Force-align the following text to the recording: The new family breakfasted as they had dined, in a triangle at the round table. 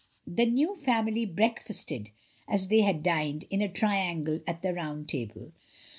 The 0.25 0.47
new 0.47 0.75
family 0.77 1.27
breakfasted 1.27 2.09
as 2.47 2.69
they 2.69 2.81
had 2.81 3.03
dined, 3.03 3.45
in 3.51 3.61
a 3.61 3.69
triangle 3.71 4.39
at 4.47 4.63
the 4.63 4.73
round 4.73 5.07
table. 5.07 5.51